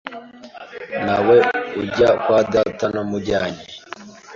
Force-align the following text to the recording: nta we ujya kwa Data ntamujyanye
nta 1.05 1.17
we 1.27 1.37
ujya 1.81 2.09
kwa 2.23 2.39
Data 2.53 2.85
ntamujyanye 2.91 3.63